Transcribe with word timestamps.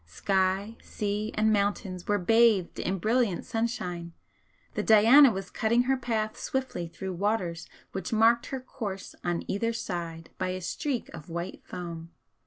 Sky, 0.07 0.75
sea 0.81 1.31
and 1.35 1.53
mountains 1.53 2.07
were 2.07 2.17
bathed 2.17 2.79
in 2.79 2.97
brilliant 2.97 3.45
sunshine; 3.45 4.13
the 4.73 4.81
'Diana' 4.81 5.31
was 5.31 5.51
cutting 5.51 5.83
her 5.83 5.95
path 5.95 6.35
swiftly 6.39 6.87
through 6.87 7.13
waters 7.13 7.69
which 7.91 8.11
marked 8.11 8.47
her 8.47 8.59
course 8.59 9.13
on 9.23 9.43
either 9.47 9.73
side 9.73 10.31
by 10.39 10.47
a 10.49 10.59
streak 10.61 11.09
of 11.09 11.29
white 11.29 11.61
foam. 11.63 12.09